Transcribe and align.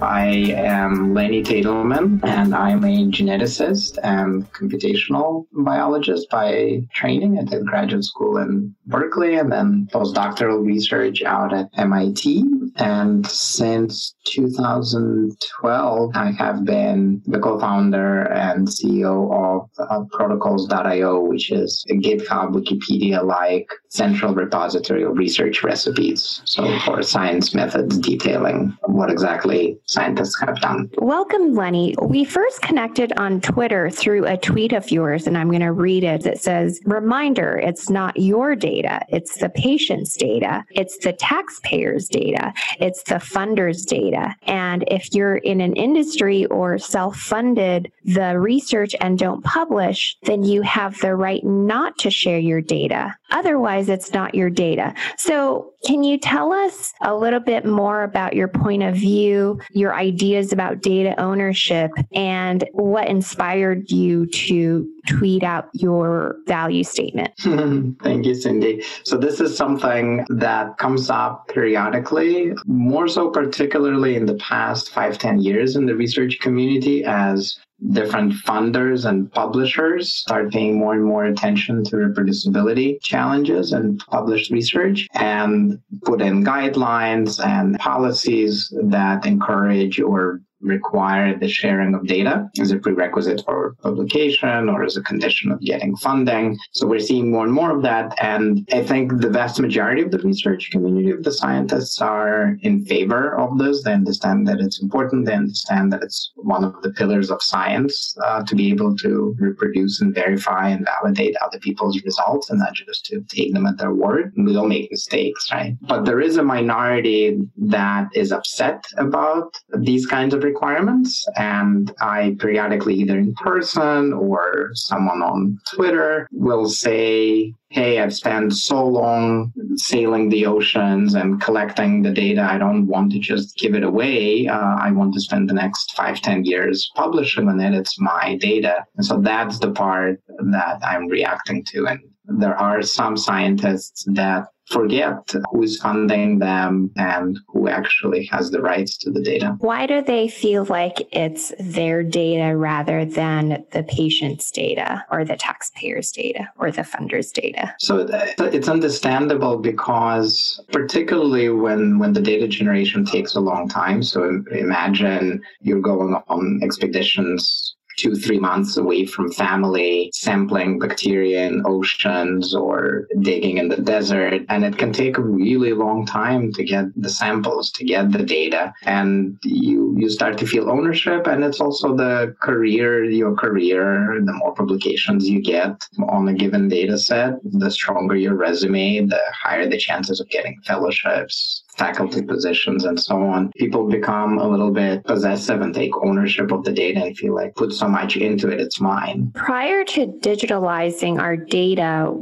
I 0.00 0.54
am 0.54 1.12
Lenny 1.12 1.42
Teytelman, 1.42 2.24
and 2.24 2.54
I'm 2.54 2.84
a 2.84 3.10
geneticist 3.10 3.98
and 4.04 4.50
computational 4.52 5.46
biologist 5.52 6.30
by 6.30 6.82
training. 6.94 7.38
I 7.38 7.42
did 7.42 7.66
graduate 7.66 8.04
school 8.04 8.36
in 8.38 8.74
Berkeley 8.86 9.36
and 9.36 9.50
then 9.50 9.88
postdoctoral 9.92 10.64
research 10.64 11.22
out 11.22 11.52
at 11.52 11.68
MIT. 11.76 12.44
And 12.76 13.26
since 13.26 14.14
2012, 14.26 16.10
I 16.14 16.30
have 16.30 16.64
been 16.64 17.20
the 17.26 17.40
co-founder 17.40 18.22
and 18.32 18.68
CEO 18.68 19.32
of 19.34 19.68
uh, 19.78 20.04
Protocols.io, 20.12 21.20
which 21.20 21.50
is 21.50 21.84
a 21.90 21.94
GitHub 21.94 22.52
Wikipedia-like 22.52 23.68
central 23.88 24.34
repository 24.34 25.02
of 25.02 25.16
research 25.16 25.62
recipes. 25.62 26.42
So 26.44 26.78
for 26.80 27.02
science 27.02 27.54
methods 27.54 27.98
detailing 27.98 28.76
what 28.86 29.10
exactly 29.10 29.78
scientists 29.86 30.38
have 30.40 30.60
done. 30.60 30.90
Welcome, 30.98 31.54
Lenny. 31.54 31.94
We 32.02 32.24
first 32.24 32.60
connected 32.60 33.12
on 33.16 33.40
Twitter 33.40 33.88
through 33.90 34.26
a 34.26 34.36
tweet 34.36 34.72
of 34.72 34.90
yours, 34.90 35.26
and 35.26 35.38
I'm 35.38 35.48
going 35.48 35.60
to 35.60 35.72
read 35.72 36.04
it. 36.04 36.26
It 36.26 36.40
says, 36.40 36.80
Reminder, 36.84 37.56
it's 37.58 37.88
not 37.88 38.18
your 38.18 38.54
data, 38.54 39.00
it's 39.08 39.38
the 39.38 39.48
patient's 39.48 40.16
data, 40.16 40.64
it's 40.70 40.98
the 40.98 41.12
taxpayer's 41.12 42.08
data, 42.08 42.52
it's 42.80 43.02
the 43.04 43.20
funder's 43.20 43.84
data. 43.84 44.34
And 44.42 44.84
if 44.88 45.14
you're 45.14 45.36
in 45.36 45.60
an 45.60 45.74
industry 45.74 46.44
or 46.46 46.78
self 46.78 47.16
funded 47.16 47.90
the 48.04 48.38
research 48.38 48.94
and 49.00 49.18
don't 49.18 49.42
publish, 49.44 50.16
then 50.24 50.42
you 50.44 50.62
have 50.62 50.98
the 51.00 51.14
right 51.14 51.44
not 51.44 51.96
to 51.98 52.10
share 52.10 52.38
your 52.38 52.60
data. 52.60 53.14
Otherwise, 53.30 53.77
it's 53.86 54.12
not 54.12 54.34
your 54.34 54.48
data. 54.48 54.94
So, 55.18 55.72
can 55.86 56.02
you 56.02 56.18
tell 56.18 56.52
us 56.52 56.92
a 57.02 57.14
little 57.14 57.38
bit 57.38 57.64
more 57.64 58.02
about 58.02 58.34
your 58.34 58.48
point 58.48 58.82
of 58.82 58.96
view, 58.96 59.60
your 59.70 59.94
ideas 59.94 60.52
about 60.52 60.82
data 60.82 61.14
ownership, 61.20 61.92
and 62.12 62.64
what 62.72 63.06
inspired 63.06 63.90
you 63.90 64.26
to 64.26 64.88
tweet 65.06 65.44
out 65.44 65.68
your 65.74 66.36
value 66.46 66.82
statement? 66.82 67.32
Thank 68.02 68.26
you, 68.26 68.34
Cindy. 68.34 68.82
So, 69.04 69.18
this 69.18 69.38
is 69.40 69.56
something 69.56 70.24
that 70.30 70.78
comes 70.78 71.10
up 71.10 71.46
periodically, 71.48 72.54
more 72.66 73.06
so, 73.06 73.30
particularly 73.30 74.16
in 74.16 74.24
the 74.24 74.36
past 74.36 74.90
five, 74.90 75.18
ten 75.18 75.40
years 75.40 75.76
in 75.76 75.84
the 75.84 75.94
research 75.94 76.38
community 76.40 77.04
as 77.04 77.58
different 77.92 78.32
funders 78.32 79.08
and 79.08 79.30
publishers 79.32 80.12
start 80.12 80.50
paying 80.52 80.78
more 80.78 80.94
and 80.94 81.04
more 81.04 81.26
attention 81.26 81.84
to 81.84 81.96
reproducibility 81.96 83.00
challenges 83.02 83.72
and 83.72 84.02
published 84.10 84.50
research 84.50 85.06
and 85.14 85.78
put 86.02 86.20
in 86.20 86.44
guidelines 86.44 87.44
and 87.44 87.78
policies 87.78 88.72
that 88.82 89.24
encourage 89.24 90.00
or 90.00 90.40
require 90.60 91.38
the 91.38 91.48
sharing 91.48 91.94
of 91.94 92.06
data 92.06 92.48
as 92.60 92.70
a 92.70 92.78
prerequisite 92.78 93.42
for 93.44 93.74
publication 93.82 94.68
or 94.68 94.82
as 94.82 94.96
a 94.96 95.02
condition 95.02 95.50
of 95.52 95.60
getting 95.60 95.96
funding. 95.96 96.58
So 96.72 96.86
we're 96.86 97.00
seeing 97.00 97.30
more 97.30 97.44
and 97.44 97.52
more 97.52 97.76
of 97.76 97.82
that. 97.82 98.14
And 98.20 98.68
I 98.72 98.82
think 98.82 99.20
the 99.20 99.30
vast 99.30 99.60
majority 99.60 100.02
of 100.02 100.10
the 100.10 100.18
research 100.18 100.70
community 100.70 101.10
of 101.10 101.22
the 101.22 101.32
scientists 101.32 102.00
are 102.00 102.56
in 102.62 102.84
favor 102.84 103.38
of 103.38 103.58
this. 103.58 103.82
They 103.82 103.92
understand 103.92 104.46
that 104.48 104.60
it's 104.60 104.82
important. 104.82 105.26
They 105.26 105.34
understand 105.34 105.92
that 105.92 106.02
it's 106.02 106.32
one 106.36 106.64
of 106.64 106.80
the 106.82 106.90
pillars 106.90 107.30
of 107.30 107.42
science 107.42 108.16
uh, 108.24 108.42
to 108.44 108.54
be 108.54 108.70
able 108.70 108.96
to 108.96 109.36
reproduce 109.38 110.00
and 110.00 110.14
verify 110.14 110.68
and 110.68 110.86
validate 110.86 111.36
other 111.44 111.58
people's 111.58 112.02
results 112.02 112.50
and 112.50 112.58
not 112.58 112.74
just 112.74 113.04
to 113.06 113.20
take 113.28 113.52
them 113.52 113.66
at 113.66 113.78
their 113.78 113.94
word. 113.94 114.32
We 114.36 114.56
all 114.56 114.66
make 114.66 114.90
mistakes, 114.90 115.50
right? 115.52 115.76
But 115.82 116.04
there 116.04 116.20
is 116.20 116.36
a 116.36 116.42
minority 116.42 117.38
that 117.56 118.08
is 118.14 118.32
upset 118.32 118.84
about 118.96 119.56
these 119.76 120.06
kinds 120.06 120.34
of 120.34 120.42
requirements. 120.50 121.26
And 121.36 121.92
I 122.00 122.36
periodically, 122.38 122.94
either 122.94 123.18
in 123.18 123.34
person 123.34 124.12
or 124.12 124.70
someone 124.74 125.22
on 125.22 125.60
Twitter, 125.74 126.28
will 126.32 126.68
say, 126.68 127.54
Hey, 127.70 128.00
I've 128.00 128.14
spent 128.14 128.54
so 128.54 128.86
long 128.86 129.52
sailing 129.76 130.30
the 130.30 130.46
oceans 130.46 131.14
and 131.14 131.40
collecting 131.40 132.02
the 132.02 132.10
data. 132.10 132.42
I 132.42 132.56
don't 132.56 132.86
want 132.86 133.12
to 133.12 133.18
just 133.18 133.58
give 133.58 133.74
it 133.74 133.84
away. 133.84 134.48
Uh, 134.48 134.76
I 134.80 134.90
want 134.90 135.12
to 135.14 135.20
spend 135.20 135.50
the 135.50 135.54
next 135.54 135.94
five, 135.94 136.20
ten 136.22 136.44
years 136.44 136.90
publishing 136.94 137.46
on 137.48 137.60
it. 137.60 137.74
It's 137.74 138.00
my 138.00 138.38
data. 138.40 138.86
And 138.96 139.04
so 139.04 139.20
that's 139.20 139.58
the 139.58 139.70
part 139.70 140.22
that 140.52 140.78
I'm 140.82 141.08
reacting 141.08 141.62
to. 141.72 141.86
And 141.88 142.00
there 142.28 142.56
are 142.56 142.82
some 142.82 143.16
scientists 143.16 144.04
that 144.08 144.48
forget 144.70 145.32
who's 145.50 145.80
funding 145.80 146.38
them 146.38 146.90
and 146.96 147.38
who 147.48 147.68
actually 147.68 148.26
has 148.26 148.50
the 148.50 148.60
rights 148.60 148.98
to 148.98 149.10
the 149.10 149.22
data. 149.22 149.56
Why 149.60 149.86
do 149.86 150.02
they 150.02 150.28
feel 150.28 150.64
like 150.64 150.96
it's 151.12 151.52
their 151.58 152.02
data 152.02 152.56
rather 152.56 153.04
than 153.04 153.64
the 153.72 153.82
patient's 153.82 154.50
data 154.50 155.04
or 155.10 155.24
the 155.24 155.36
taxpayer's 155.36 156.10
data 156.10 156.50
or 156.58 156.70
the 156.70 156.84
funder's 156.84 157.32
data? 157.32 157.74
So 157.78 158.00
uh, 158.00 158.26
it's 158.38 158.68
understandable 158.68 159.58
because 159.58 160.60
particularly 160.70 161.48
when 161.48 161.98
when 161.98 162.12
the 162.12 162.20
data 162.20 162.46
generation 162.46 163.04
takes 163.04 163.34
a 163.34 163.40
long 163.40 163.68
time, 163.68 164.02
so 164.02 164.42
imagine 164.52 165.42
you're 165.60 165.80
going 165.80 166.14
on 166.28 166.60
expeditions 166.62 167.74
two, 167.98 168.14
three 168.14 168.38
months 168.38 168.76
away 168.76 169.04
from 169.04 169.30
family, 169.32 170.10
sampling 170.14 170.78
bacteria 170.78 171.46
in 171.46 171.62
oceans 171.66 172.54
or 172.54 173.06
digging 173.20 173.58
in 173.58 173.68
the 173.68 173.76
desert. 173.76 174.42
And 174.48 174.64
it 174.64 174.78
can 174.78 174.92
take 174.92 175.18
a 175.18 175.22
really 175.22 175.72
long 175.72 176.06
time 176.06 176.52
to 176.52 176.64
get 176.64 176.86
the 176.96 177.10
samples, 177.10 177.70
to 177.72 177.84
get 177.84 178.12
the 178.12 178.22
data. 178.22 178.72
And 178.84 179.38
you, 179.42 179.94
you 179.98 180.08
start 180.08 180.38
to 180.38 180.46
feel 180.46 180.70
ownership. 180.70 181.26
And 181.26 181.44
it's 181.44 181.60
also 181.60 181.94
the 181.94 182.34
career, 182.40 183.04
your 183.04 183.34
career, 183.34 184.20
the 184.24 184.32
more 184.32 184.54
publications 184.54 185.28
you 185.28 185.42
get 185.42 185.84
on 186.08 186.28
a 186.28 186.34
given 186.34 186.68
data 186.68 186.98
set, 186.98 187.32
the 187.44 187.70
stronger 187.70 188.16
your 188.16 188.34
resume, 188.34 189.06
the 189.06 189.20
higher 189.32 189.68
the 189.68 189.76
chances 189.78 190.20
of 190.20 190.28
getting 190.28 190.60
fellowships, 190.64 191.64
faculty 191.78 192.22
positions 192.22 192.84
and 192.84 193.00
so 193.00 193.16
on, 193.22 193.50
people 193.52 193.88
become 193.88 194.38
a 194.38 194.46
little 194.46 194.70
bit 194.70 195.04
possessive 195.04 195.60
and 195.60 195.74
take 195.74 195.96
ownership 196.04 196.50
of 196.52 196.64
the 196.64 196.72
data 196.72 197.04
and 197.04 197.16
feel 197.16 197.34
like 197.34 197.54
put 197.54 197.72
so 197.72 197.88
much 197.88 198.16
into 198.16 198.48
it, 198.48 198.60
it's 198.60 198.80
mine. 198.80 199.30
Prior 199.34 199.84
to 199.84 200.06
digitalizing 200.06 201.20
our 201.20 201.36
data, 201.36 202.12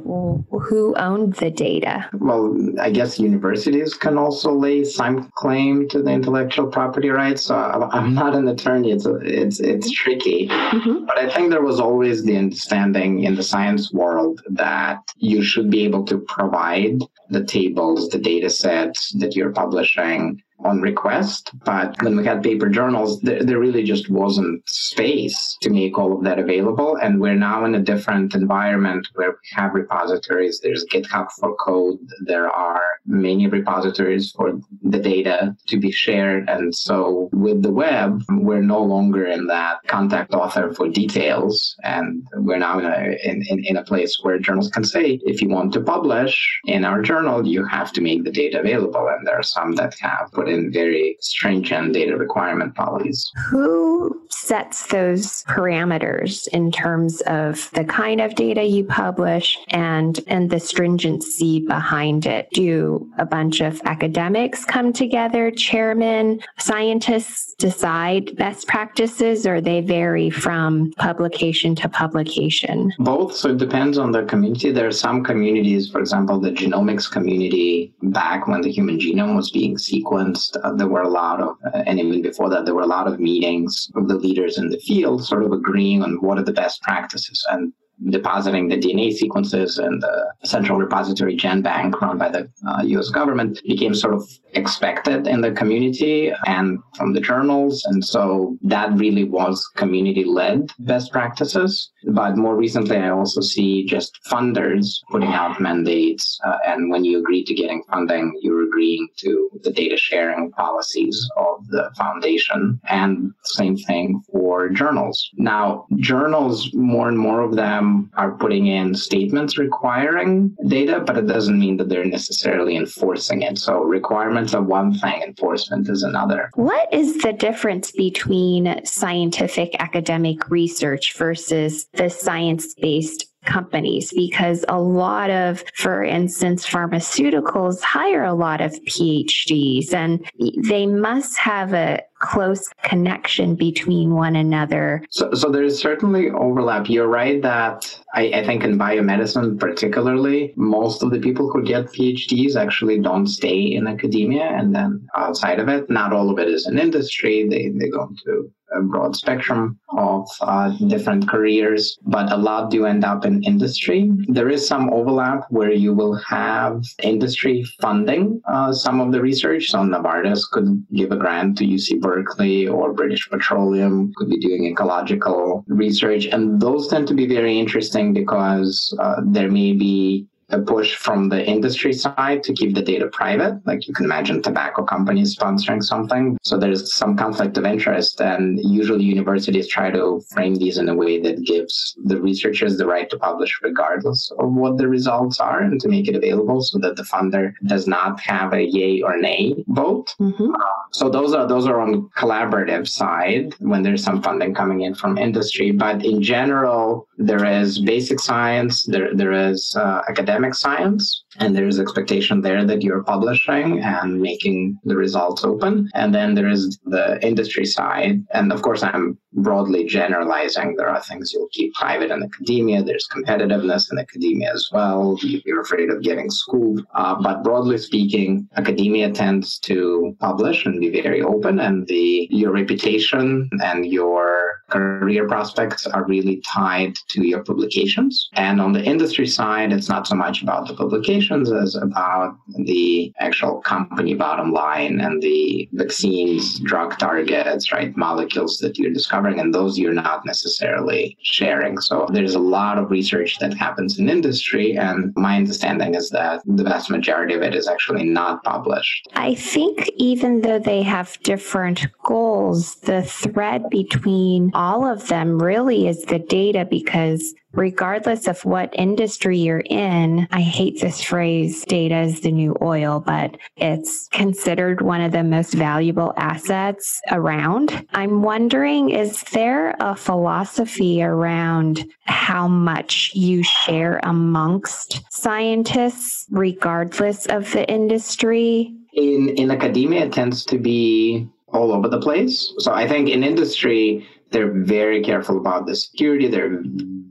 who 0.50 0.94
owned 0.96 1.34
the 1.34 1.50
data? 1.50 2.08
Well, 2.14 2.56
I 2.80 2.90
guess 2.90 3.18
universities 3.18 3.94
can 3.94 4.18
also 4.18 4.52
lay 4.52 4.84
some 4.84 5.30
claim 5.34 5.88
to 5.88 6.02
the 6.02 6.10
intellectual 6.10 6.66
property 6.66 7.08
rights. 7.08 7.42
So 7.42 7.54
I'm 7.56 8.14
not 8.14 8.34
an 8.34 8.48
attorney. 8.48 8.92
It's 8.92 9.06
it's 9.06 9.60
it's 9.60 9.90
tricky, 9.90 10.48
mm-hmm. 10.48 11.06
but 11.06 11.18
I 11.18 11.30
think 11.30 11.50
there 11.50 11.62
was 11.62 11.80
always 11.80 12.24
the 12.24 12.36
understanding 12.36 13.24
in 13.24 13.34
the 13.34 13.42
science 13.42 13.92
world 13.92 14.42
that 14.50 15.00
you 15.16 15.42
should 15.42 15.70
be 15.70 15.84
able 15.84 16.04
to 16.04 16.18
provide 16.18 17.00
the 17.30 17.44
tables, 17.44 18.08
the 18.08 18.18
data 18.18 18.50
sets 18.50 19.12
that 19.18 19.34
you're 19.34 19.45
publishing 19.52 20.42
on 20.60 20.80
request. 20.80 21.50
But 21.64 22.00
when 22.02 22.16
we 22.16 22.24
had 22.24 22.42
paper 22.42 22.68
journals, 22.68 23.20
there, 23.20 23.42
there, 23.44 23.58
really 23.58 23.82
just 23.82 24.10
wasn't 24.10 24.62
space 24.68 25.56
to 25.62 25.70
make 25.70 25.98
all 25.98 26.12
of 26.16 26.24
that 26.24 26.38
available. 26.38 26.96
And 26.96 27.20
we're 27.20 27.34
now 27.34 27.64
in 27.64 27.74
a 27.74 27.82
different 27.82 28.34
environment 28.34 29.08
where 29.14 29.30
we 29.30 29.48
have 29.52 29.74
repositories. 29.74 30.60
There's 30.60 30.84
GitHub 30.86 31.30
for 31.32 31.54
code. 31.56 31.98
There 32.26 32.50
are 32.50 32.82
many 33.06 33.46
repositories 33.46 34.32
for 34.32 34.60
the 34.82 34.98
data 34.98 35.56
to 35.68 35.78
be 35.78 35.90
shared. 35.90 36.48
And 36.48 36.74
so 36.74 37.28
with 37.32 37.62
the 37.62 37.72
web, 37.72 38.22
we're 38.30 38.62
no 38.62 38.82
longer 38.82 39.26
in 39.26 39.46
that 39.48 39.78
contact 39.86 40.34
author 40.34 40.72
for 40.72 40.88
details. 40.88 41.76
And 41.82 42.26
we're 42.34 42.58
now 42.58 42.78
in 42.78 42.84
a, 42.84 43.16
in, 43.24 43.42
in, 43.48 43.64
in 43.64 43.76
a 43.76 43.84
place 43.84 44.18
where 44.22 44.38
journals 44.38 44.68
can 44.68 44.84
say, 44.84 45.20
if 45.24 45.40
you 45.40 45.48
want 45.48 45.72
to 45.74 45.80
publish 45.80 46.60
in 46.66 46.84
our 46.84 47.02
journal, 47.02 47.46
you 47.46 47.64
have 47.64 47.92
to 47.92 48.00
make 48.00 48.24
the 48.24 48.30
data 48.30 48.60
available. 48.60 49.08
And 49.08 49.26
there 49.26 49.38
are 49.38 49.42
some 49.42 49.72
that 49.76 49.94
have 50.00 50.30
in 50.46 50.72
very 50.72 51.16
stringent 51.20 51.92
data 51.92 52.16
requirement 52.16 52.74
policies. 52.74 53.30
Who 53.50 54.20
sets 54.30 54.86
those 54.86 55.44
parameters 55.44 56.48
in 56.48 56.70
terms 56.70 57.20
of 57.22 57.70
the 57.72 57.84
kind 57.84 58.20
of 58.20 58.34
data 58.34 58.62
you 58.64 58.84
publish 58.84 59.58
and 59.68 60.20
and 60.26 60.50
the 60.50 60.60
stringency 60.60 61.60
behind 61.60 62.26
it? 62.26 62.48
Do 62.52 63.10
a 63.18 63.26
bunch 63.26 63.60
of 63.60 63.80
academics 63.84 64.64
come 64.64 64.92
together, 64.92 65.50
chairmen, 65.50 66.40
scientists 66.58 67.54
decide 67.58 68.36
best 68.36 68.66
practices 68.66 69.46
or 69.46 69.60
they 69.60 69.80
vary 69.80 70.30
from 70.30 70.92
publication 70.98 71.74
to 71.76 71.88
publication? 71.88 72.92
Both. 72.98 73.34
So 73.34 73.50
it 73.50 73.58
depends 73.58 73.98
on 73.98 74.12
the 74.12 74.24
community. 74.24 74.70
There 74.72 74.86
are 74.86 74.92
some 74.92 75.24
communities, 75.24 75.90
for 75.90 76.00
example, 76.00 76.38
the 76.38 76.50
genomics 76.50 77.10
community 77.10 77.94
back 78.02 78.46
when 78.46 78.60
the 78.60 78.70
human 78.70 78.98
genome 78.98 79.36
was 79.36 79.50
being 79.50 79.76
sequenced 79.76 80.56
uh, 80.62 80.72
there 80.72 80.88
were 80.88 81.02
a 81.02 81.08
lot 81.08 81.40
of, 81.40 81.56
uh, 81.66 81.82
and 81.86 81.98
even 81.98 82.22
before 82.22 82.48
that, 82.50 82.64
there 82.64 82.74
were 82.74 82.82
a 82.82 82.86
lot 82.86 83.06
of 83.06 83.20
meetings 83.20 83.90
of 83.94 84.08
the 84.08 84.14
leaders 84.14 84.58
in 84.58 84.68
the 84.70 84.78
field 84.78 85.24
sort 85.24 85.44
of 85.44 85.52
agreeing 85.52 86.02
on 86.02 86.16
what 86.20 86.38
are 86.38 86.44
the 86.44 86.52
best 86.52 86.82
practices. 86.82 87.44
And 87.50 87.72
depositing 88.10 88.68
the 88.68 88.76
DNA 88.76 89.12
sequences 89.12 89.78
and 89.78 90.02
the 90.02 90.32
central 90.44 90.78
repository 90.78 91.36
GenBank 91.36 92.00
run 92.00 92.18
by 92.18 92.28
the 92.28 92.50
uh, 92.68 92.82
US 92.82 93.10
government 93.10 93.60
became 93.66 93.94
sort 93.94 94.14
of 94.14 94.22
expected 94.52 95.26
in 95.26 95.40
the 95.40 95.52
community 95.52 96.32
and 96.46 96.78
from 96.94 97.12
the 97.12 97.20
journals. 97.20 97.84
And 97.86 98.04
so 98.04 98.56
that 98.62 98.92
really 98.92 99.24
was 99.24 99.66
community 99.76 100.24
led 100.24 100.70
best 100.78 101.12
practices. 101.12 101.90
But 102.08 102.36
more 102.36 102.56
recently, 102.56 102.96
I 102.96 103.10
also 103.10 103.40
see 103.40 103.84
just 103.84 104.18
funders 104.30 105.00
putting 105.10 105.32
out 105.32 105.60
mandates. 105.60 106.38
Uh, 106.44 106.58
and 106.66 106.90
when 106.90 107.04
you 107.04 107.18
agree 107.18 107.44
to 107.44 107.54
getting 107.54 107.82
funding, 107.90 108.38
you're 108.42 108.64
agreeing 108.64 109.08
to 109.18 109.50
the 109.62 109.72
data 109.72 109.96
sharing 109.96 110.50
policies 110.52 111.28
of 111.36 111.66
the 111.68 111.90
foundation. 111.96 112.80
And 112.88 113.32
same 113.44 113.76
thing 113.76 114.22
for 114.30 114.68
journals. 114.68 115.30
Now, 115.34 115.86
journals, 115.96 116.72
more 116.74 117.08
and 117.08 117.18
more 117.18 117.42
of 117.42 117.56
them 117.56 117.85
are 118.16 118.32
putting 118.32 118.66
in 118.66 118.94
statements 118.94 119.58
requiring 119.58 120.56
data, 120.66 121.00
but 121.06 121.16
it 121.18 121.26
doesn't 121.26 121.58
mean 121.58 121.76
that 121.78 121.88
they're 121.88 122.04
necessarily 122.04 122.76
enforcing 122.76 123.42
it. 123.42 123.58
So 123.58 123.82
requirements 123.82 124.54
are 124.54 124.62
one 124.62 124.92
thing, 124.94 125.22
enforcement 125.22 125.88
is 125.88 126.02
another. 126.02 126.50
What 126.54 126.92
is 126.92 127.18
the 127.18 127.32
difference 127.32 127.90
between 127.92 128.84
scientific 128.84 129.76
academic 129.78 130.50
research 130.50 131.16
versus 131.16 131.86
the 131.94 132.08
science 132.08 132.74
based 132.74 133.26
companies 133.46 134.12
because 134.14 134.64
a 134.68 134.80
lot 134.80 135.30
of, 135.30 135.64
for 135.74 136.04
instance, 136.04 136.66
pharmaceuticals 136.66 137.80
hire 137.80 138.24
a 138.24 138.34
lot 138.34 138.60
of 138.60 138.72
PhDs 138.84 139.92
and 139.94 140.24
they 140.68 140.86
must 140.86 141.38
have 141.38 141.72
a 141.72 142.02
close 142.18 142.68
connection 142.82 143.54
between 143.54 144.14
one 144.14 144.36
another. 144.36 145.02
So, 145.10 145.32
so 145.34 145.50
there's 145.50 145.78
certainly 145.78 146.30
overlap. 146.30 146.88
You're 146.88 147.08
right 147.08 147.40
that 147.42 147.98
I, 148.14 148.30
I 148.34 148.44
think 148.44 148.64
in 148.64 148.78
biomedicine, 148.78 149.60
particularly, 149.60 150.54
most 150.56 151.02
of 151.02 151.10
the 151.10 151.20
people 151.20 151.50
who 151.50 151.62
get 151.62 151.86
PhDs 151.86 152.56
actually 152.56 153.00
don't 153.00 153.26
stay 153.26 153.60
in 153.60 153.86
academia 153.86 154.44
and 154.44 154.74
then 154.74 155.06
outside 155.14 155.58
of 155.60 155.68
it. 155.68 155.90
Not 155.90 156.12
all 156.12 156.30
of 156.30 156.38
it 156.38 156.48
is 156.48 156.66
in 156.66 156.78
industry. 156.78 157.46
They, 157.48 157.68
they 157.68 157.90
go 157.90 158.08
into 158.08 158.50
a 158.76 158.82
broad 158.82 159.16
spectrum 159.16 159.78
of 159.90 160.28
uh, 160.40 160.70
different 160.88 161.28
careers, 161.28 161.98
but 162.04 162.30
a 162.32 162.36
lot 162.36 162.70
do 162.70 162.86
end 162.86 163.04
up 163.04 163.24
in 163.24 163.42
industry. 163.44 164.10
There 164.28 164.48
is 164.48 164.66
some 164.66 164.90
overlap 164.92 165.46
where 165.50 165.72
you 165.72 165.94
will 165.94 166.14
have 166.16 166.82
industry 167.02 167.64
funding 167.80 168.40
uh, 168.48 168.72
some 168.72 169.00
of 169.00 169.12
the 169.12 169.20
research. 169.20 169.70
So 169.70 169.78
Novartis 169.78 170.42
could 170.50 170.84
give 170.94 171.12
a 171.12 171.16
grant 171.16 171.58
to 171.58 171.66
UC 171.66 172.00
Berkeley 172.00 172.68
or 172.68 172.92
British 172.92 173.28
Petroleum 173.28 174.12
could 174.16 174.28
be 174.28 174.38
doing 174.38 174.66
ecological 174.66 175.64
research. 175.68 176.26
And 176.26 176.60
those 176.60 176.88
tend 176.88 177.08
to 177.08 177.14
be 177.14 177.26
very 177.26 177.58
interesting 177.58 178.12
because 178.12 178.96
uh, 179.00 179.20
there 179.24 179.50
may 179.50 179.72
be 179.72 180.26
a 180.50 180.60
push 180.60 180.94
from 180.94 181.28
the 181.28 181.44
industry 181.44 181.92
side 181.92 182.42
to 182.44 182.52
keep 182.52 182.74
the 182.74 182.82
data 182.82 183.08
private. 183.08 183.60
Like 183.66 183.88
you 183.88 183.94
can 183.94 184.04
imagine 184.04 184.42
tobacco 184.42 184.84
companies 184.84 185.36
sponsoring 185.36 185.82
something. 185.82 186.38
So 186.42 186.56
there's 186.56 186.94
some 186.94 187.16
conflict 187.16 187.56
of 187.56 187.64
interest. 187.64 188.20
And 188.20 188.60
usually 188.62 189.04
universities 189.04 189.66
try 189.66 189.90
to 189.90 190.20
frame 190.30 190.54
these 190.54 190.78
in 190.78 190.88
a 190.88 190.94
way 190.94 191.20
that 191.20 191.44
gives 191.44 191.96
the 192.04 192.20
researchers 192.20 192.76
the 192.76 192.86
right 192.86 193.10
to 193.10 193.18
publish 193.18 193.58
regardless 193.62 194.30
of 194.38 194.52
what 194.52 194.78
the 194.78 194.88
results 194.88 195.40
are 195.40 195.62
and 195.62 195.80
to 195.80 195.88
make 195.88 196.08
it 196.08 196.14
available 196.14 196.60
so 196.62 196.78
that 196.78 196.96
the 196.96 197.02
funder 197.02 197.52
does 197.66 197.88
not 197.88 198.20
have 198.20 198.52
a 198.52 198.62
yay 198.62 199.02
or 199.02 199.18
nay 199.18 199.54
vote. 199.68 200.14
Mm-hmm. 200.20 200.54
Uh, 200.54 200.76
so 200.92 201.08
those 201.08 201.34
are 201.34 201.46
those 201.46 201.66
are 201.66 201.80
on 201.80 202.08
collaborative 202.16 202.86
side 202.88 203.54
when 203.58 203.82
there's 203.82 204.02
some 204.02 204.22
funding 204.22 204.54
coming 204.54 204.82
in 204.82 204.94
from 204.94 205.18
industry. 205.18 205.72
But 205.72 206.04
in 206.04 206.22
general, 206.22 207.08
there 207.18 207.44
is 207.44 207.80
basic 207.80 208.20
science, 208.20 208.84
there 208.84 209.14
there 209.14 209.32
is 209.32 209.74
uh, 209.76 210.02
academic 210.08 210.35
academic 210.36 210.54
science 210.54 211.24
and 211.38 211.56
there's 211.56 211.78
expectation 211.80 212.42
there 212.42 212.64
that 212.64 212.82
you're 212.82 213.02
publishing 213.02 213.80
and 213.80 214.20
making 214.20 214.78
the 214.84 214.96
results 214.96 215.44
open. 215.44 215.88
And 215.94 216.14
then 216.14 216.34
there 216.34 216.48
is 216.48 216.78
the 216.84 217.18
industry 217.26 217.64
side. 217.64 218.24
And 218.32 218.52
of 218.52 218.60
course 218.62 218.82
i'm 218.82 219.18
broadly 219.32 219.84
generalizing. 219.84 220.76
There 220.76 220.88
are 220.88 221.02
things 221.02 221.32
you'll 221.32 221.48
keep 221.52 221.72
private 221.74 222.10
in 222.10 222.22
academia. 222.22 222.82
There's 222.82 223.08
competitiveness 223.08 223.90
in 223.90 223.98
academia 223.98 224.52
as 224.52 224.68
well. 224.72 225.18
You're 225.22 225.62
afraid 225.62 225.90
of 225.90 226.02
getting 226.02 226.30
schooled. 226.30 226.86
Uh, 226.94 227.16
but 227.22 227.42
broadly 227.42 227.78
speaking 227.78 228.48
academia 228.56 229.10
tends 229.10 229.58
to 229.60 230.16
publish 230.20 230.66
and 230.66 230.80
be 230.80 230.90
very 231.02 231.22
open. 231.22 231.60
And 231.60 231.86
the 231.86 232.28
your 232.30 232.52
reputation 232.52 233.48
and 233.62 233.86
your 233.86 234.55
career 234.76 235.26
prospects 235.34 235.86
are 235.86 236.04
really 236.06 236.36
tied 236.56 236.94
to 237.08 237.26
your 237.26 237.42
publications 237.50 238.28
and 238.34 238.60
on 238.60 238.72
the 238.72 238.84
industry 238.92 239.26
side 239.26 239.72
it's 239.72 239.88
not 239.88 240.06
so 240.06 240.14
much 240.14 240.42
about 240.42 240.66
the 240.68 240.74
publications 240.74 241.52
as 241.52 241.74
about 241.76 242.36
the 242.64 243.12
actual 243.18 243.60
company 243.60 244.14
bottom 244.14 244.52
line 244.52 245.00
and 245.00 245.22
the 245.22 245.68
vaccines, 245.72 246.58
drug 246.60 246.98
targets, 246.98 247.72
right? 247.72 247.96
Molecules 247.96 248.58
that 248.58 248.78
you're 248.78 248.92
discovering, 248.92 249.40
and 249.40 249.54
those 249.54 249.78
you're 249.78 250.00
not 250.06 250.24
necessarily 250.26 251.16
sharing. 251.22 251.78
So 251.78 252.08
there's 252.12 252.34
a 252.34 252.46
lot 252.58 252.78
of 252.78 252.90
research 252.90 253.38
that 253.40 253.54
happens 253.54 253.98
in 253.98 254.08
industry, 254.08 254.76
and 254.76 255.12
my 255.16 255.36
understanding 255.36 255.94
is 255.94 256.10
that 256.10 256.42
the 256.44 256.64
vast 256.64 256.90
majority 256.90 257.34
of 257.34 257.42
it 257.42 257.54
is 257.54 257.68
actually 257.68 258.04
not 258.04 258.42
published. 258.44 259.08
I 259.14 259.34
think 259.34 259.90
even 259.96 260.40
though 260.42 260.58
they 260.58 260.82
have 260.82 261.18
different 261.22 261.86
goals, 262.02 262.76
the 262.90 263.02
thread 263.02 263.62
between 263.70 264.50
all 264.54 264.65
of 264.74 265.06
them 265.08 265.40
really 265.40 265.86
is 265.86 266.02
the 266.02 266.18
data 266.18 266.66
because 266.68 267.34
regardless 267.52 268.26
of 268.26 268.44
what 268.44 268.74
industry 268.78 269.38
you're 269.38 269.64
in, 269.64 270.28
I 270.30 270.40
hate 270.40 270.80
this 270.80 271.02
phrase, 271.02 271.64
data 271.64 272.00
is 272.00 272.20
the 272.20 272.30
new 272.30 272.54
oil, 272.60 273.02
but 273.04 273.36
it's 273.56 274.08
considered 274.12 274.82
one 274.82 275.00
of 275.00 275.12
the 275.12 275.24
most 275.24 275.54
valuable 275.54 276.12
assets 276.16 277.00
around. 277.10 277.86
I'm 277.94 278.22
wondering, 278.22 278.90
is 278.90 279.22
there 279.32 279.74
a 279.80 279.96
philosophy 279.96 281.02
around 281.02 281.86
how 282.04 282.46
much 282.46 283.12
you 283.14 283.42
share 283.42 284.00
amongst 284.02 285.00
scientists, 285.10 286.26
regardless 286.30 287.26
of 287.26 287.50
the 287.52 287.68
industry? 287.70 288.74
In, 288.92 289.30
in 289.30 289.50
academia, 289.50 290.06
it 290.06 290.12
tends 290.12 290.44
to 290.46 290.58
be 290.58 291.28
all 291.48 291.72
over 291.72 291.88
the 291.88 292.00
place. 292.00 292.52
So 292.58 292.72
I 292.72 292.88
think 292.88 293.08
in 293.08 293.22
industry, 293.22 294.06
they're 294.30 294.52
very 294.64 295.02
careful 295.02 295.38
about 295.38 295.66
the 295.66 295.76
security. 295.76 296.28
They're 296.28 296.62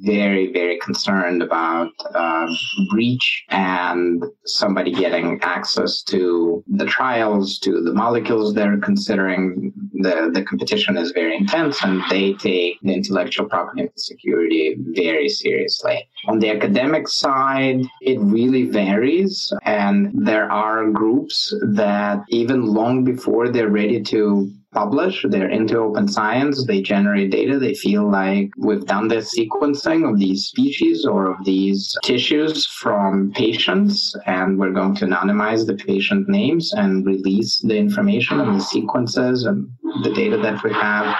very, 0.01 0.51
very 0.51 0.77
concerned 0.79 1.41
about 1.41 1.89
uh, 2.13 2.47
breach 2.91 3.45
and 3.49 4.23
somebody 4.45 4.91
getting 4.91 5.39
access 5.41 6.03
to 6.03 6.63
the 6.67 6.85
trials, 6.85 7.57
to 7.59 7.81
the 7.81 7.93
molecules 7.93 8.53
they're 8.53 8.77
considering. 8.77 9.73
The, 9.93 10.29
the 10.33 10.43
competition 10.43 10.97
is 10.97 11.11
very 11.11 11.37
intense 11.37 11.83
and 11.83 12.03
they 12.09 12.33
take 12.33 12.79
the 12.81 12.93
intellectual 12.93 13.47
property 13.47 13.81
and 13.81 13.89
security 13.95 14.75
very 14.93 15.29
seriously. 15.29 16.07
On 16.27 16.39
the 16.39 16.49
academic 16.49 17.07
side, 17.07 17.81
it 18.01 18.19
really 18.19 18.63
varies. 18.69 19.51
And 19.63 20.11
there 20.13 20.51
are 20.51 20.91
groups 20.91 21.55
that 21.61 22.23
even 22.29 22.65
long 22.65 23.03
before 23.03 23.49
they're 23.49 23.69
ready 23.69 24.03
to 24.03 24.51
publish. 24.75 25.25
They're 25.27 25.49
into 25.49 25.79
open 25.79 26.07
science. 26.07 26.65
They 26.65 26.81
generate 26.81 27.31
data. 27.31 27.57
They 27.57 27.73
feel 27.73 28.09
like 28.09 28.51
we've 28.57 28.85
done 28.85 29.07
this 29.07 29.33
sequencing 29.35 30.07
of 30.07 30.19
these 30.19 30.45
species 30.45 31.05
or 31.05 31.31
of 31.31 31.43
these 31.45 31.97
tissues 32.03 32.67
from 32.67 33.31
patients, 33.33 34.15
and 34.25 34.59
we're 34.59 34.71
going 34.71 34.95
to 34.97 35.05
anonymize 35.05 35.65
the 35.65 35.75
patient 35.75 36.29
names 36.29 36.73
and 36.73 37.05
release 37.05 37.59
the 37.59 37.77
information 37.77 38.39
and 38.39 38.59
the 38.59 38.63
sequences 38.63 39.45
and 39.45 39.67
the 40.03 40.13
data 40.13 40.37
that 40.37 40.61
we 40.63 40.71
have 40.73 41.15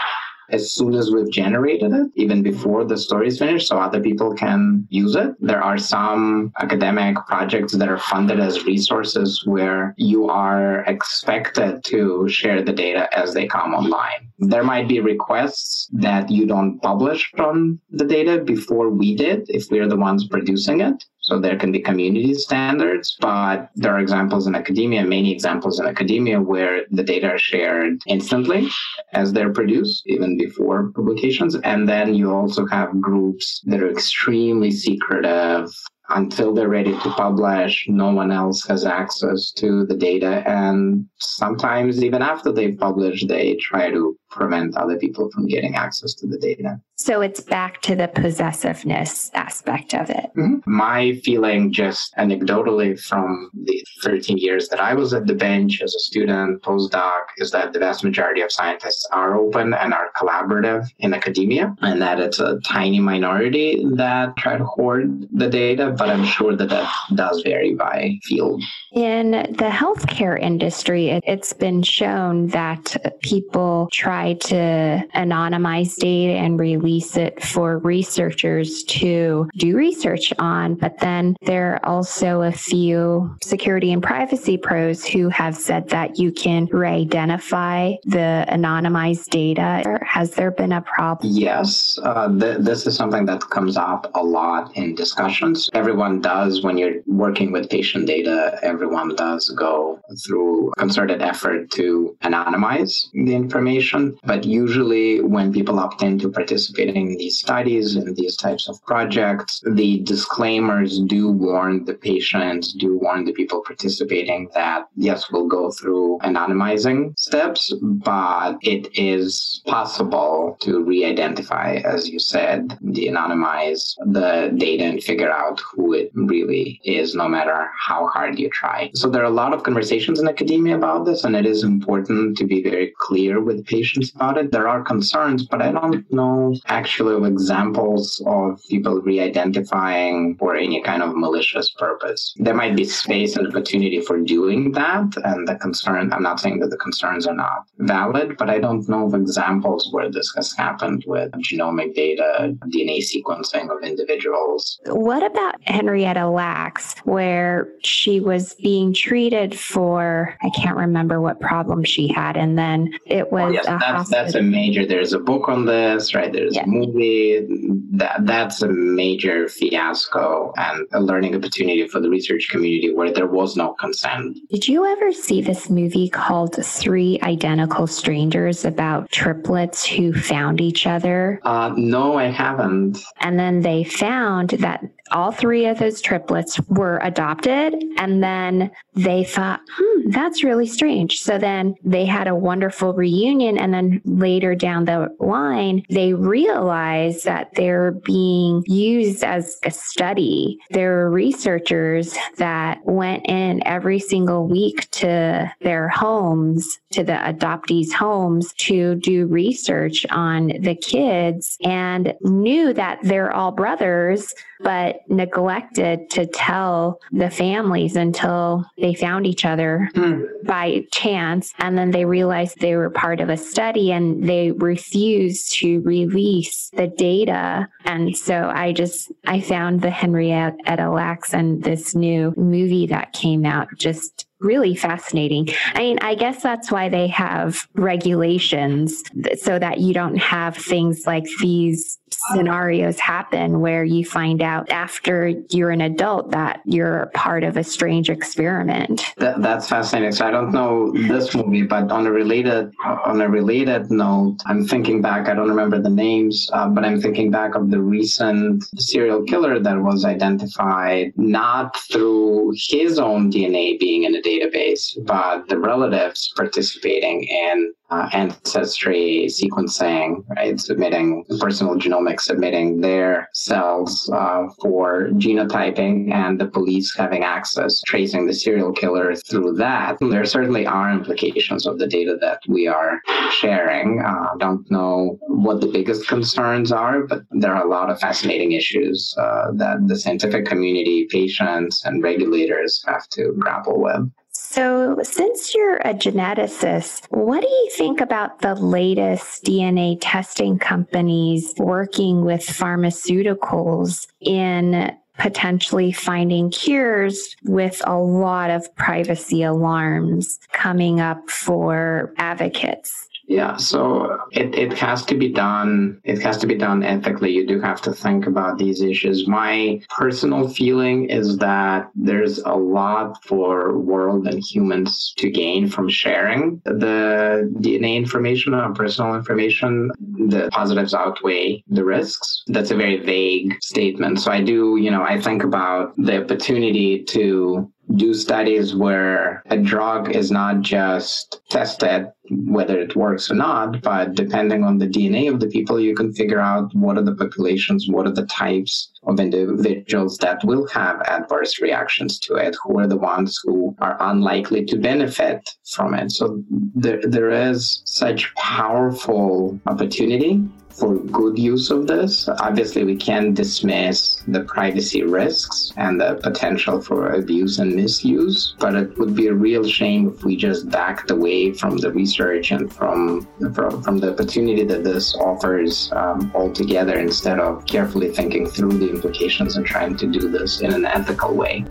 as 0.49 0.71
soon 0.71 0.93
as 0.95 1.11
we've 1.11 1.31
generated 1.31 1.91
it, 1.93 2.11
even 2.15 2.41
before 2.41 2.83
the 2.85 2.97
story 2.97 3.27
is 3.27 3.39
finished, 3.39 3.67
so 3.67 3.77
other 3.77 4.01
people 4.01 4.33
can 4.33 4.87
use 4.89 5.15
it. 5.15 5.35
There 5.39 5.63
are 5.63 5.77
some 5.77 6.51
academic 6.59 7.17
projects 7.27 7.73
that 7.73 7.89
are 7.89 7.97
funded 7.97 8.39
as 8.39 8.65
resources 8.65 9.43
where 9.45 9.93
you 9.97 10.29
are 10.29 10.81
expected 10.85 11.83
to 11.85 12.27
share 12.29 12.61
the 12.61 12.73
data 12.73 13.07
as 13.17 13.33
they 13.33 13.47
come 13.47 13.73
online. 13.73 14.29
There 14.39 14.63
might 14.63 14.87
be 14.87 14.99
requests 14.99 15.87
that 15.93 16.29
you 16.29 16.45
don't 16.45 16.79
publish 16.81 17.31
from 17.37 17.79
the 17.89 18.05
data 18.05 18.43
before 18.43 18.89
we 18.89 19.15
did, 19.15 19.45
if 19.47 19.71
we're 19.71 19.87
the 19.87 19.95
ones 19.95 20.27
producing 20.27 20.81
it. 20.81 21.05
So 21.21 21.39
there 21.39 21.57
can 21.57 21.71
be 21.71 21.79
community 21.79 22.35
standards, 22.35 23.17
but 23.19 23.69
there 23.75 23.95
are 23.95 23.99
examples 23.99 24.45
in 24.45 24.53
academia, 24.53 25.03
many 25.03 25.31
examples 25.31 25.79
in 25.79 25.87
academia 25.87 26.39
where 26.39 26.83
the 26.91 27.01
data 27.03 27.29
are 27.29 27.39
shared 27.39 27.99
instantly 28.07 28.67
as 29.13 29.33
they're 29.33 29.53
produced, 29.53 30.03
even 30.05 30.37
before 30.37 30.91
publications. 30.91 31.55
And 31.55 31.89
then 31.89 32.13
you 32.13 32.31
also 32.31 32.67
have 32.67 33.01
groups 33.01 33.61
that 33.65 33.81
are 33.81 33.89
extremely 33.89 34.69
secretive, 34.69 35.71
until 36.09 36.53
they're 36.53 36.69
ready 36.69 36.91
to 36.91 37.09
publish, 37.11 37.85
no 37.87 38.11
one 38.11 38.31
else 38.31 38.65
has 38.67 38.85
access 38.85 39.51
to 39.53 39.85
the 39.85 39.95
data. 39.95 40.43
And 40.47 41.07
sometimes, 41.17 42.03
even 42.03 42.21
after 42.21 42.51
they've 42.51 42.77
published, 42.77 43.27
they 43.27 43.55
try 43.55 43.89
to 43.89 44.17
prevent 44.35 44.77
other 44.77 44.97
people 44.97 45.29
from 45.31 45.47
getting 45.47 45.75
access 45.75 46.13
to 46.15 46.27
the 46.27 46.37
data. 46.37 46.79
So 46.97 47.21
it's 47.21 47.41
back 47.41 47.81
to 47.81 47.95
the 47.95 48.07
possessiveness 48.07 49.31
aspect 49.33 49.93
of 49.93 50.09
it. 50.09 50.29
Mm-hmm. 50.37 50.59
My 50.65 51.15
feeling, 51.23 51.71
just 51.71 52.13
anecdotally 52.17 52.99
from 52.99 53.49
the 53.53 53.83
13 54.03 54.37
years 54.37 54.69
that 54.69 54.79
I 54.79 54.93
was 54.93 55.13
at 55.13 55.27
the 55.27 55.33
bench 55.33 55.81
as 55.81 55.93
a 55.93 55.99
student, 55.99 56.61
postdoc, 56.61 57.23
is 57.37 57.51
that 57.51 57.73
the 57.73 57.79
vast 57.79 58.03
majority 58.03 58.41
of 58.41 58.51
scientists 58.51 59.07
are 59.11 59.35
open 59.35 59.73
and 59.73 59.93
are 59.93 60.11
collaborative 60.15 60.87
in 60.99 61.13
academia, 61.13 61.75
and 61.81 62.01
that 62.01 62.19
it's 62.19 62.39
a 62.39 62.59
tiny 62.61 62.99
minority 62.99 63.85
that 63.95 64.35
try 64.37 64.57
to 64.57 64.65
hoard 64.65 65.27
the 65.33 65.49
data, 65.49 65.93
but 65.97 66.09
I'm 66.09 66.25
sure 66.25 66.55
that 66.55 66.69
that 66.69 66.91
does 67.13 67.41
vary 67.43 67.73
by 67.73 68.17
field. 68.23 68.63
In 68.93 69.31
the 69.31 69.69
healthcare 69.69 70.39
industry, 70.39 71.09
it, 71.09 71.23
has 71.27 71.53
been 71.53 71.83
shown 71.83 72.47
that 72.47 72.95
people 73.21 73.89
try 73.91 74.24
to 74.33 75.03
anonymize 75.15 75.95
data 75.95 76.33
and 76.33 76.59
release 76.59 77.17
it 77.17 77.43
for 77.43 77.79
researchers 77.79 78.83
to 78.83 79.49
do 79.57 79.75
research 79.75 80.33
on. 80.39 80.75
But 80.75 80.99
then 80.99 81.35
there 81.41 81.73
are 81.73 81.85
also 81.85 82.41
a 82.41 82.51
few 82.51 83.35
security 83.43 83.91
and 83.91 84.01
privacy 84.01 84.57
pros 84.57 85.05
who 85.05 85.29
have 85.29 85.55
said 85.55 85.89
that 85.89 86.17
you 86.17 86.31
can 86.31 86.65
re-identify 86.65 87.93
the 88.05 88.45
anonymized 88.49 89.29
data. 89.29 89.99
Has 90.03 90.31
there 90.31 90.51
been 90.51 90.71
a 90.71 90.81
problem? 90.81 91.31
Yes, 91.31 91.99
uh, 92.03 92.27
th- 92.39 92.59
this 92.59 92.87
is 92.87 92.95
something 92.95 93.25
that 93.25 93.41
comes 93.49 93.77
up 93.77 94.11
a 94.15 94.23
lot 94.23 94.75
in 94.75 94.95
discussions. 94.95 95.69
Everyone 95.73 96.21
does 96.21 96.63
when 96.63 96.77
you're 96.77 97.01
working 97.05 97.51
with 97.51 97.69
patient 97.69 98.07
data. 98.07 98.59
Everyone 98.63 99.15
does 99.15 99.49
go 99.49 99.99
through 100.25 100.71
concerted 100.77 101.21
effort 101.21 101.71
to 101.71 102.17
anonymize 102.23 103.07
the 103.13 103.33
information. 103.33 104.14
But 104.23 104.43
usually, 104.43 105.21
when 105.21 105.53
people 105.53 105.79
opt 105.79 106.01
in 106.01 106.19
to 106.19 106.29
participating 106.29 107.11
in 107.11 107.17
these 107.17 107.39
studies 107.39 107.95
and 107.95 108.15
these 108.15 108.35
types 108.35 108.67
of 108.69 108.81
projects, 108.85 109.61
the 109.65 109.99
disclaimers 109.99 110.99
do 110.99 111.29
warn 111.31 111.85
the 111.85 111.93
patients, 111.93 112.73
do 112.73 112.97
warn 112.97 113.25
the 113.25 113.33
people 113.33 113.61
participating 113.61 114.49
that 114.53 114.87
yes, 114.95 115.31
we'll 115.31 115.47
go 115.47 115.71
through 115.71 116.19
anonymizing 116.23 117.17
steps, 117.17 117.73
but 117.81 118.57
it 118.61 118.87
is 118.93 119.61
possible 119.65 120.57
to 120.61 120.83
re 120.83 121.05
identify, 121.05 121.75
as 121.85 122.09
you 122.09 122.19
said, 122.19 122.77
de 122.91 123.07
anonymize 123.09 123.95
the 124.05 124.53
data 124.57 124.83
and 124.83 125.03
figure 125.03 125.31
out 125.31 125.59
who 125.71 125.93
it 125.93 126.11
really 126.13 126.79
is, 126.83 127.15
no 127.15 127.27
matter 127.27 127.69
how 127.77 128.07
hard 128.07 128.39
you 128.39 128.49
try. 128.49 128.89
So 128.93 129.09
there 129.09 129.21
are 129.21 129.25
a 129.25 129.41
lot 129.43 129.53
of 129.53 129.63
conversations 129.63 130.19
in 130.19 130.27
academia 130.27 130.75
about 130.75 131.05
this, 131.05 131.23
and 131.23 131.35
it 131.35 131.45
is 131.45 131.63
important 131.63 132.37
to 132.37 132.45
be 132.45 132.61
very 132.61 132.93
clear 132.99 133.41
with 133.41 133.65
patients 133.65 133.94
about 134.15 134.37
it. 134.37 134.51
There 134.51 134.67
are 134.67 134.83
concerns, 134.83 135.45
but 135.45 135.61
I 135.61 135.71
don't 135.71 136.11
know 136.11 136.55
actually 136.67 137.15
of 137.15 137.25
examples 137.25 138.21
of 138.25 138.61
people 138.69 139.01
re 139.01 139.19
identifying 139.19 140.37
for 140.37 140.55
any 140.55 140.81
kind 140.81 141.03
of 141.03 141.15
malicious 141.15 141.69
purpose. 141.69 142.33
There 142.37 142.53
might 142.53 142.75
be 142.75 142.85
space 142.85 143.35
and 143.35 143.47
opportunity 143.47 144.01
for 144.01 144.19
doing 144.19 144.71
that, 144.73 145.15
and 145.23 145.47
the 145.47 145.55
concern, 145.55 146.11
I'm 146.13 146.23
not 146.23 146.39
saying 146.39 146.59
that 146.59 146.69
the 146.69 146.77
concerns 146.77 147.27
are 147.27 147.35
not 147.35 147.65
valid, 147.79 148.37
but 148.37 148.49
I 148.49 148.59
don't 148.59 148.87
know 148.87 149.05
of 149.07 149.13
examples 149.13 149.89
where 149.91 150.11
this 150.11 150.31
has 150.35 150.53
happened 150.53 151.03
with 151.07 151.31
genomic 151.33 151.95
data, 151.95 152.55
DNA 152.67 152.99
sequencing 152.99 153.69
of 153.75 153.83
individuals. 153.83 154.79
What 154.87 155.23
about 155.23 155.55
Henrietta 155.63 156.27
Lacks, 156.27 156.95
where 157.03 157.69
she 157.83 158.19
was 158.19 158.53
being 158.55 158.93
treated 158.93 159.57
for, 159.57 160.37
I 160.41 160.49
can't 160.49 160.77
remember 160.77 161.21
what 161.21 161.39
problem 161.39 161.83
she 161.83 162.07
had, 162.07 162.37
and 162.37 162.57
then 162.57 162.93
it 163.05 163.31
was. 163.31 163.49
Oh, 163.49 163.53
yes, 163.53 163.67
a 163.67 163.77
that's, 163.93 164.09
that's 164.09 164.35
a 164.35 164.41
major. 164.41 164.85
There's 164.85 165.13
a 165.13 165.19
book 165.19 165.49
on 165.49 165.65
this, 165.65 166.13
right? 166.15 166.31
There's 166.31 166.55
yeah. 166.55 166.63
a 166.63 166.67
movie. 166.67 167.45
That 167.91 168.25
That's 168.25 168.61
a 168.61 168.67
major 168.67 169.47
fiasco 169.47 170.53
and 170.57 170.85
a 170.93 170.99
learning 170.99 171.35
opportunity 171.35 171.87
for 171.87 171.99
the 171.99 172.09
research 172.09 172.49
community 172.49 172.93
where 172.93 173.11
there 173.11 173.27
was 173.27 173.55
no 173.55 173.73
consent. 173.73 174.37
Did 174.49 174.67
you 174.67 174.85
ever 174.85 175.11
see 175.13 175.41
this 175.41 175.69
movie 175.69 176.09
called 176.09 176.55
Three 176.65 177.19
Identical 177.23 177.87
Strangers 177.87 178.65
about 178.65 179.11
triplets 179.11 179.85
who 179.85 180.13
found 180.13 180.59
each 180.59 180.87
other? 180.87 181.39
Uh, 181.43 181.73
no, 181.77 182.17
I 182.17 182.25
haven't. 182.25 183.03
And 183.19 183.39
then 183.39 183.61
they 183.61 183.83
found 183.83 184.49
that 184.49 184.83
all 185.11 185.31
three 185.31 185.65
of 185.65 185.79
those 185.79 186.01
triplets 186.01 186.59
were 186.67 186.99
adopted. 187.03 187.75
And 187.97 188.23
then 188.23 188.71
they 188.93 189.23
thought, 189.23 189.61
hmm, 189.77 190.09
that's 190.09 190.43
really 190.43 190.67
strange. 190.67 191.19
So 191.19 191.37
then 191.37 191.75
they 191.83 192.05
had 192.05 192.27
a 192.27 192.35
wonderful 192.35 192.93
reunion. 192.93 193.57
And 193.57 193.73
then 193.73 194.01
later 194.05 194.55
down 194.55 194.85
the 194.85 195.09
line, 195.19 195.83
they 195.89 196.13
realized 196.13 197.25
that 197.25 197.53
they're 197.55 197.91
being 197.91 198.63
used 198.65 199.23
as 199.23 199.57
a 199.63 199.71
study. 199.71 200.57
There 200.71 200.91
were 200.91 201.11
researchers 201.11 202.17
that 202.37 202.79
went 202.85 203.27
in 203.27 203.65
every 203.65 203.99
single 203.99 204.47
week 204.47 204.89
to 204.91 205.51
their 205.61 205.89
homes, 205.89 206.79
to 206.91 207.03
the 207.03 207.13
adoptees' 207.13 207.91
homes 207.91 208.53
to 208.53 208.95
do 208.95 209.27
research 209.27 210.05
on 210.09 210.47
the 210.47 210.75
kids 210.75 211.57
and 211.63 212.13
knew 212.21 212.73
that 212.73 212.99
they're 213.03 213.31
all 213.31 213.51
brothers 213.51 214.33
but 214.59 215.01
neglected 215.09 216.09
to 216.11 216.25
tell 216.25 216.99
the 217.11 217.29
families 217.29 217.95
until 217.95 218.65
they 218.77 218.93
found 218.93 219.25
each 219.27 219.45
other 219.45 219.89
hmm. 219.93 220.23
by 220.43 220.85
chance. 220.91 221.53
And 221.59 221.77
then 221.77 221.91
they 221.91 222.05
realized 222.05 222.59
they 222.59 222.75
were 222.75 222.89
part 222.89 223.19
of 223.19 223.29
a 223.29 223.37
study 223.37 223.91
and 223.91 224.27
they 224.27 224.51
refused 224.51 225.53
to 225.59 225.81
release 225.81 226.69
the 226.73 226.87
data. 226.87 227.67
And 227.85 228.15
so 228.15 228.51
I 228.53 228.73
just, 228.73 229.11
I 229.25 229.41
found 229.41 229.81
the 229.81 229.89
Henrietta 229.89 230.89
Lacks 230.89 231.33
and 231.33 231.63
this 231.63 231.95
new 231.95 232.33
movie 232.37 232.87
that 232.87 233.13
came 233.13 233.45
out 233.45 233.67
just 233.77 234.27
really 234.39 234.75
fascinating. 234.75 235.49
I 235.73 235.79
mean, 235.79 235.99
I 236.01 236.15
guess 236.15 236.43
that's 236.43 236.71
why 236.71 236.89
they 236.89 237.07
have 237.07 237.67
regulations 237.73 239.01
so 239.37 239.57
that 239.57 239.79
you 239.79 239.93
don't 239.93 240.17
have 240.17 240.55
things 240.55 241.07
like 241.07 241.25
these 241.41 241.99
scenarios 242.33 242.99
happen 242.99 243.59
where 243.59 243.83
you 243.83 244.05
find 244.05 244.41
out 244.41 244.69
after 244.69 245.29
you're 245.49 245.71
an 245.71 245.81
adult 245.81 246.31
that 246.31 246.61
you're 246.65 247.11
part 247.13 247.43
of 247.43 247.57
a 247.57 247.63
strange 247.63 248.09
experiment. 248.09 249.03
That, 249.17 249.41
that's 249.41 249.69
fascinating. 249.69 250.11
So 250.11 250.25
I 250.25 250.31
don't 250.31 250.51
know 250.51 250.91
this 250.91 251.33
movie, 251.35 251.63
but 251.63 251.91
on 251.91 252.07
a 252.07 252.11
related 252.11 252.73
on 252.83 253.21
a 253.21 253.29
related 253.29 253.91
note, 253.91 254.37
I'm 254.45 254.65
thinking 254.65 255.01
back. 255.01 255.27
I 255.27 255.33
don't 255.33 255.49
remember 255.49 255.81
the 255.81 255.89
names, 255.89 256.49
uh, 256.53 256.67
but 256.69 256.83
I'm 256.83 257.01
thinking 257.01 257.31
back 257.31 257.55
of 257.55 257.71
the 257.71 257.81
recent 257.81 258.63
serial 258.79 259.23
killer 259.23 259.59
that 259.59 259.81
was 259.81 260.05
identified 260.05 261.13
not 261.15 261.77
through 261.91 262.53
his 262.55 262.99
own 262.99 263.31
DNA 263.31 263.79
being 263.79 264.03
in 264.03 264.15
a 264.15 264.21
database, 264.21 264.97
but 265.05 265.47
the 265.49 265.57
relatives 265.57 266.31
participating 266.35 267.23
in 267.23 267.73
uh, 267.89 268.09
ancestry 268.13 269.27
sequencing, 269.29 270.23
right? 270.35 270.59
Submitting 270.59 271.23
personal 271.39 271.75
genomics, 271.75 272.21
submitting 272.21 272.81
their 272.81 273.29
cells 273.33 274.09
uh, 274.13 274.47
for 274.61 275.09
genotyping, 275.13 276.11
and 276.11 276.39
the 276.39 276.47
police 276.47 276.95
having 276.95 277.23
access, 277.23 277.81
tracing 277.83 278.25
the 278.25 278.33
serial 278.33 278.71
killer 278.71 279.15
through 279.15 279.53
that. 279.53 279.97
There 279.99 280.25
certainly 280.25 280.65
are 280.65 280.91
implications 280.91 281.67
of 281.67 281.77
the 281.77 281.87
data 281.87 282.17
that 282.21 282.39
we 282.47 282.67
are 282.67 283.01
sharing. 283.31 284.01
Uh, 284.01 284.35
don't 284.39 284.69
know 284.71 285.17
what 285.27 285.61
the 285.61 285.67
biggest 285.67 286.07
concerns 286.07 286.71
are, 286.71 287.03
but 287.03 287.23
there 287.31 287.53
are 287.55 287.65
a 287.65 287.69
lot 287.69 287.89
of 287.89 287.99
fascinating 287.99 288.53
issues 288.53 289.13
uh, 289.17 289.51
that 289.53 289.87
the 289.87 289.97
scientific 289.97 290.45
community, 290.45 291.07
patients, 291.11 291.83
and 291.85 292.01
regulators 292.01 292.83
have 292.87 293.07
to 293.09 293.33
grapple 293.39 293.81
with. 293.81 294.09
So, 294.37 294.99
since 295.01 295.55
you're 295.55 295.77
a 295.77 295.93
geneticist, 295.93 297.05
what 297.09 297.39
do 297.39 297.47
you 297.47 297.69
think 297.71 298.01
about 298.01 298.41
the 298.41 298.53
latest 298.53 299.45
DNA 299.45 299.97
testing 300.01 300.59
companies 300.59 301.53
working 301.57 302.25
with 302.25 302.41
pharmaceuticals 302.41 304.07
in 304.19 304.93
potentially 305.17 305.93
finding 305.93 306.51
cures 306.51 307.37
with 307.45 307.81
a 307.85 307.97
lot 307.97 308.49
of 308.49 308.75
privacy 308.75 309.41
alarms 309.41 310.37
coming 310.51 310.99
up 310.99 311.29
for 311.29 312.13
advocates? 312.17 313.07
Yeah, 313.27 313.57
so 313.57 314.19
it, 314.31 314.53
it 314.55 314.73
has 314.73 315.03
to 315.05 315.15
be 315.15 315.29
done. 315.29 315.99
It 316.03 316.21
has 316.21 316.37
to 316.39 316.47
be 316.47 316.55
done 316.55 316.83
ethically. 316.83 317.31
You 317.31 317.45
do 317.47 317.59
have 317.59 317.81
to 317.83 317.93
think 317.93 318.27
about 318.27 318.57
these 318.57 318.81
issues. 318.81 319.27
My 319.27 319.81
personal 319.89 320.47
feeling 320.47 321.09
is 321.09 321.37
that 321.37 321.89
there's 321.95 322.39
a 322.39 322.53
lot 322.53 323.23
for 323.23 323.77
world 323.79 324.27
and 324.27 324.43
humans 324.43 325.13
to 325.17 325.29
gain 325.29 325.69
from 325.69 325.89
sharing 325.89 326.61
the 326.65 327.51
DNA 327.61 327.95
information 327.95 328.53
or 328.53 328.73
personal 328.73 329.15
information. 329.15 329.91
The 329.99 330.49
positives 330.51 330.93
outweigh 330.93 331.63
the 331.67 331.83
risks. 331.83 332.43
That's 332.47 332.71
a 332.71 332.75
very 332.75 332.97
vague 332.97 333.57
statement. 333.61 334.19
So 334.19 334.31
I 334.31 334.41
do, 334.41 334.77
you 334.77 334.91
know, 334.91 335.03
I 335.03 335.19
think 335.19 335.43
about 335.43 335.95
the 335.97 336.23
opportunity 336.23 337.03
to 337.03 337.71
do 337.95 338.13
studies 338.13 338.75
where 338.75 339.43
a 339.47 339.57
drug 339.57 340.15
is 340.15 340.31
not 340.31 340.61
just 340.61 341.41
tested 341.49 342.07
whether 342.29 342.79
it 342.79 342.95
works 342.95 343.29
or 343.29 343.35
not, 343.35 343.81
but 343.81 344.15
depending 344.15 344.63
on 344.63 344.77
the 344.77 344.87
DNA 344.87 345.31
of 345.31 345.39
the 345.39 345.47
people, 345.47 345.79
you 345.79 345.95
can 345.95 346.13
figure 346.13 346.39
out 346.39 346.73
what 346.73 346.97
are 346.97 347.03
the 347.03 347.15
populations, 347.15 347.87
what 347.87 348.07
are 348.07 348.11
the 348.11 348.25
types 348.25 348.91
of 349.03 349.19
individuals 349.19 350.17
that 350.17 350.43
will 350.43 350.67
have 350.67 351.01
adverse 351.01 351.61
reactions 351.61 352.19
to 352.19 352.35
it, 352.35 352.55
who 352.63 352.79
are 352.79 352.87
the 352.87 352.97
ones 352.97 353.39
who 353.43 353.75
are 353.79 353.97
unlikely 353.99 354.65
to 354.65 354.77
benefit 354.77 355.47
from 355.71 355.93
it. 355.93 356.11
So 356.11 356.43
there, 356.73 357.01
there 357.03 357.29
is 357.29 357.81
such 357.85 358.33
powerful 358.35 359.59
opportunity 359.67 360.43
for 360.77 360.97
good 360.97 361.37
use 361.37 361.69
of 361.71 361.87
this. 361.87 362.27
Obviously, 362.39 362.83
we 362.83 362.95
can't 362.95 363.33
dismiss 363.33 364.21
the 364.27 364.41
privacy 364.41 365.03
risks 365.03 365.71
and 365.77 365.99
the 365.99 366.19
potential 366.23 366.81
for 366.81 367.13
abuse 367.13 367.59
and 367.59 367.75
misuse, 367.75 368.55
but 368.59 368.75
it 368.75 368.97
would 368.97 369.15
be 369.15 369.27
a 369.27 369.33
real 369.33 369.65
shame 369.65 370.09
if 370.09 370.23
we 370.23 370.35
just 370.35 370.69
backed 370.69 371.11
away 371.11 371.53
from 371.53 371.77
the 371.77 371.91
research 371.91 372.51
and 372.51 372.71
from 372.71 373.27
from, 373.53 373.81
from 373.83 373.99
the 373.99 374.11
opportunity 374.11 374.63
that 374.63 374.83
this 374.83 375.15
offers 375.15 375.91
um, 375.93 376.31
altogether 376.35 376.97
instead 376.99 377.39
of 377.39 377.65
carefully 377.65 378.09
thinking 378.09 378.47
through 378.47 378.73
the 378.73 378.89
implications 378.89 379.57
and 379.57 379.65
trying 379.65 379.95
to 379.95 380.07
do 380.07 380.29
this 380.29 380.61
in 380.61 380.73
an 380.73 380.85
ethical 380.85 381.33
way. 381.33 381.65